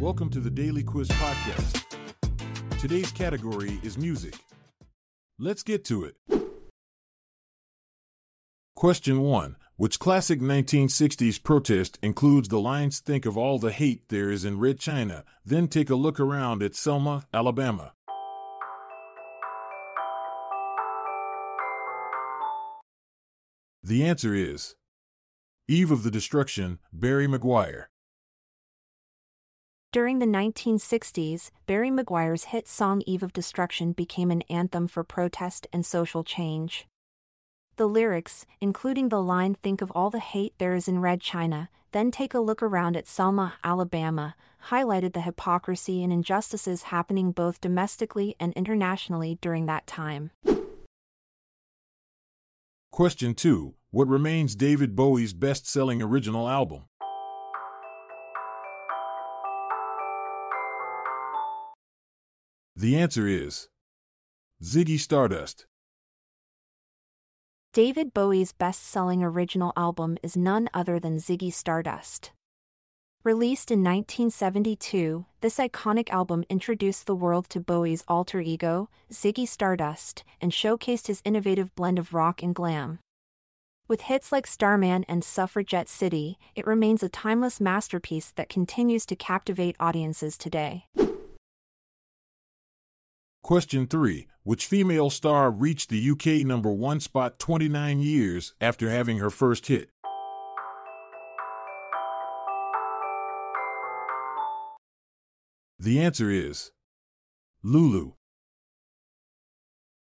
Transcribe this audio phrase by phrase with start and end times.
[0.00, 1.82] Welcome to the Daily Quiz Podcast.
[2.78, 4.34] Today's category is music.
[5.38, 6.16] Let's get to it.
[8.74, 9.56] Question 1.
[9.76, 14.58] Which classic 1960s protest includes the lines Think of all the hate there is in
[14.58, 17.94] Red China, then take a look around at Selma, Alabama?
[23.82, 24.74] The answer is
[25.68, 27.86] Eve of the Destruction, Barry McGuire.
[29.96, 35.66] During the 1960s, Barry McGuire's hit song Eve of Destruction became an anthem for protest
[35.72, 36.86] and social change.
[37.76, 41.70] The lyrics, including the line Think of all the hate there is in Red China,
[41.92, 44.34] then take a look around at Selma, Alabama,
[44.68, 50.30] highlighted the hypocrisy and injustices happening both domestically and internationally during that time.
[52.92, 53.72] Question 2.
[53.92, 56.82] What remains David Bowie's best selling original album?
[62.78, 63.68] The answer is
[64.62, 65.64] Ziggy Stardust.
[67.72, 72.32] David Bowie's best selling original album is none other than Ziggy Stardust.
[73.24, 80.22] Released in 1972, this iconic album introduced the world to Bowie's alter ego, Ziggy Stardust,
[80.38, 82.98] and showcased his innovative blend of rock and glam.
[83.88, 89.16] With hits like Starman and Suffragette City, it remains a timeless masterpiece that continues to
[89.16, 90.84] captivate audiences today.
[93.46, 94.26] Question 3.
[94.42, 99.68] Which female star reached the UK number 1 spot 29 years after having her first
[99.68, 99.88] hit?
[105.78, 106.72] The answer is
[107.62, 108.14] Lulu.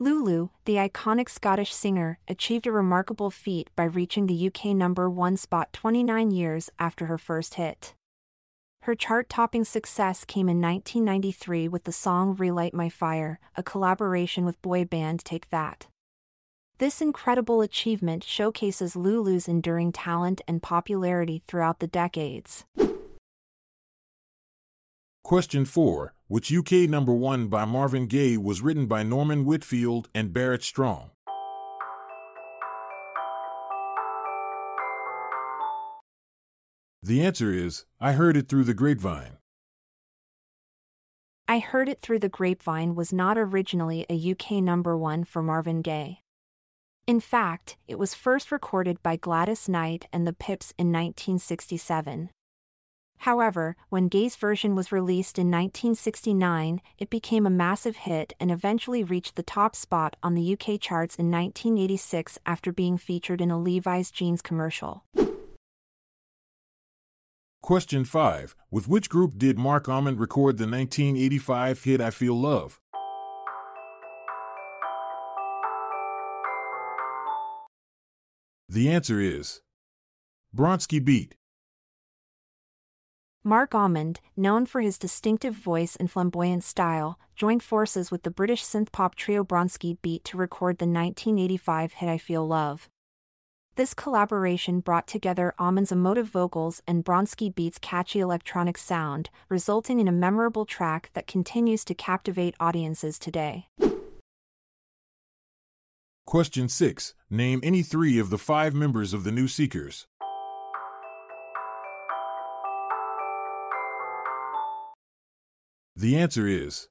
[0.00, 5.36] Lulu, the iconic Scottish singer, achieved a remarkable feat by reaching the UK number one
[5.36, 7.94] spot 29 years after her first hit.
[8.86, 14.44] Her chart topping success came in 1993 with the song Relight My Fire, a collaboration
[14.44, 15.86] with boy band Take That.
[16.78, 22.64] This incredible achievement showcases Lulu's enduring talent and popularity throughout the decades.
[25.22, 26.14] Question 4.
[26.26, 31.12] Which UK number 1 by Marvin Gaye was written by Norman Whitfield and Barrett Strong?
[37.04, 39.38] The answer is I Heard It Through the Grapevine.
[41.48, 45.82] I Heard It Through the Grapevine was not originally a UK number 1 for Marvin
[45.82, 46.20] Gaye.
[47.08, 52.30] In fact, it was first recorded by Gladys Knight and the Pips in 1967.
[53.18, 59.02] However, when Gaye's version was released in 1969, it became a massive hit and eventually
[59.02, 63.58] reached the top spot on the UK charts in 1986 after being featured in a
[63.58, 65.02] Levi's jeans commercial.
[67.62, 68.56] Question 5.
[68.72, 72.80] With which group did Marc Almond record the 1985 hit I Feel Love?
[78.68, 79.60] The answer is
[80.52, 81.36] Bronski Beat.
[83.44, 88.64] Marc Almond, known for his distinctive voice and flamboyant style, joined forces with the British
[88.64, 92.88] synth-pop trio Bronski Beat to record the 1985 hit I Feel Love.
[93.74, 100.06] This collaboration brought together Almond's emotive vocals and Bronski Beat's catchy electronic sound, resulting in
[100.06, 103.68] a memorable track that continues to captivate audiences today.
[106.26, 107.14] Question 6.
[107.30, 110.06] Name any three of the five members of the New Seekers.
[115.96, 116.88] The answer is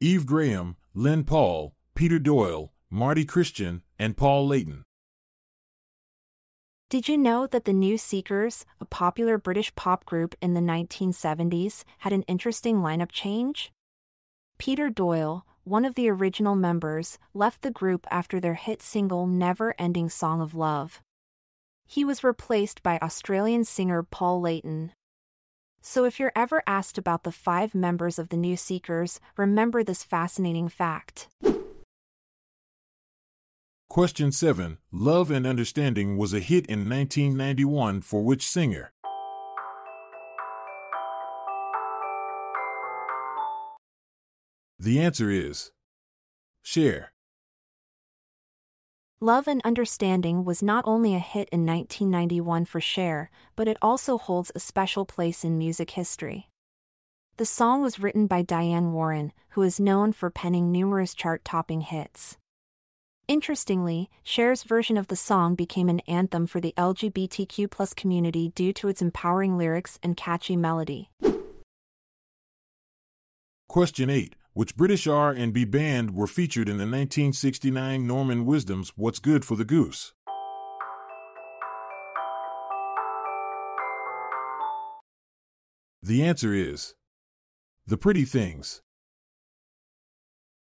[0.00, 4.84] Eve Graham, Lyn Paul, Peter Doyle, Marty Christian, and Paul Layton.
[6.92, 11.84] Did you know that the New Seekers, a popular British pop group in the 1970s,
[12.00, 13.72] had an interesting lineup change?
[14.58, 19.74] Peter Doyle, one of the original members, left the group after their hit single Never
[19.78, 21.00] Ending Song of Love.
[21.86, 24.92] He was replaced by Australian singer Paul Layton.
[25.80, 30.04] So if you're ever asked about the five members of the New Seekers, remember this
[30.04, 31.28] fascinating fact.
[33.92, 34.78] Question 7.
[34.90, 38.90] Love and Understanding was a hit in 1991 for which singer?
[44.78, 45.72] The answer is
[46.62, 47.12] Cher.
[49.20, 54.16] Love and Understanding was not only a hit in 1991 for Cher, but it also
[54.16, 56.48] holds a special place in music history.
[57.36, 61.82] The song was written by Diane Warren, who is known for penning numerous chart topping
[61.82, 62.38] hits.
[63.32, 68.88] Interestingly, Cher's version of the song became an anthem for the LGBTQ community due to
[68.88, 71.08] its empowering lyrics and catchy melody.
[73.70, 74.36] Question 8.
[74.52, 79.64] Which British R&B band were featured in the 1969 Norman Wisdom's What's Good for the
[79.64, 80.12] Goose?
[86.02, 86.96] The answer is
[87.86, 88.82] The Pretty Things.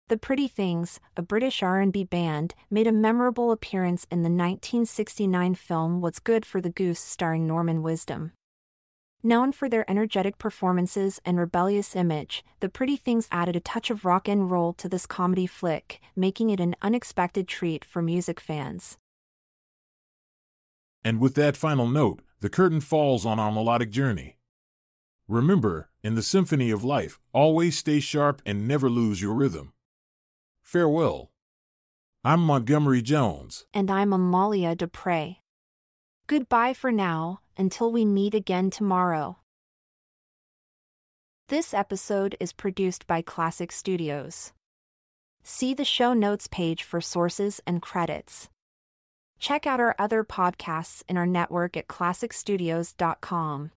[0.09, 6.01] The Pretty Things, a British R&B band, made a memorable appearance in the 1969 film
[6.01, 8.33] What's Good for the Goose starring Norman Wisdom.
[9.23, 14.03] Known for their energetic performances and rebellious image, The Pretty Things added a touch of
[14.03, 18.97] rock and roll to this comedy flick, making it an unexpected treat for music fans.
[21.01, 24.35] And with that final note, the curtain falls on our melodic journey.
[25.29, 29.72] Remember, in the symphony of life, always stay sharp and never lose your rhythm.
[30.63, 31.29] Farewell.
[32.23, 33.65] I'm Montgomery Jones.
[33.73, 35.37] And I'm Amalia Dupre.
[36.25, 39.37] Goodbye for now, until we meet again tomorrow.
[41.49, 44.53] This episode is produced by Klassic Studios.
[45.43, 48.49] See the show notes page for sources and credits.
[49.37, 53.71] Check out our other podcasts in our network at klassicstudios.com.